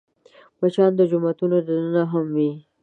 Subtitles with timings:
[0.59, 2.51] مچان د جوماتونو دننه هم وي